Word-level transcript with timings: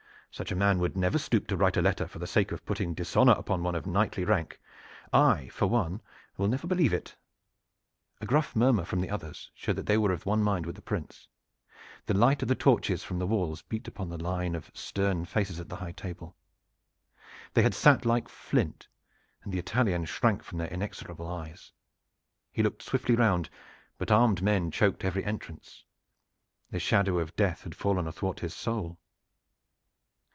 Such 0.33 0.49
a 0.49 0.55
man 0.55 0.79
would 0.79 0.95
never 0.95 1.17
stoop 1.17 1.45
to 1.47 1.57
write 1.57 1.75
a 1.75 1.81
letter 1.81 2.07
for 2.07 2.17
the 2.19 2.25
sake 2.25 2.53
of 2.53 2.65
putting 2.65 2.93
dishonor 2.93 3.33
upon 3.33 3.61
one 3.63 3.75
of 3.75 3.85
knightly 3.85 4.23
rank. 4.23 4.61
I, 5.11 5.49
for 5.49 5.67
one, 5.67 6.01
will 6.37 6.47
never 6.47 6.67
believe 6.67 6.93
it." 6.93 7.15
A 8.21 8.25
gruff 8.25 8.55
murmur 8.55 8.85
from 8.85 9.01
the 9.01 9.09
others 9.09 9.51
showed 9.53 9.75
that 9.75 9.87
they 9.87 9.97
were 9.97 10.13
of 10.13 10.25
one 10.25 10.41
mind 10.41 10.65
with 10.65 10.77
the 10.77 10.81
Prince. 10.81 11.27
The 12.05 12.13
light 12.13 12.41
of 12.41 12.47
the 12.47 12.55
torches 12.55 13.03
from 13.03 13.19
the 13.19 13.27
walls 13.27 13.61
beat 13.63 13.89
upon 13.89 14.07
the 14.07 14.17
line 14.23 14.55
of 14.55 14.71
stern 14.73 15.25
faces 15.25 15.59
at 15.59 15.67
the 15.67 15.75
high 15.75 15.91
table. 15.91 16.37
They 17.53 17.61
had 17.63 17.75
sat 17.75 18.05
like 18.05 18.29
flint, 18.29 18.87
and 19.43 19.51
the 19.53 19.59
Italian 19.59 20.05
shrank 20.05 20.43
from 20.43 20.59
their 20.59 20.69
inexorable 20.71 21.27
eyes. 21.27 21.73
He 22.53 22.63
looked 22.63 22.83
swiftly 22.83 23.15
round, 23.17 23.49
but 23.97 24.09
armed 24.11 24.41
men 24.41 24.71
choked 24.71 25.03
every 25.03 25.25
entrance. 25.25 25.83
The 26.69 26.79
shadow 26.79 27.19
of 27.19 27.35
death 27.35 27.63
had 27.63 27.75
fallen 27.75 28.07
athwart 28.07 28.39
his 28.39 28.53
soul. 28.53 28.97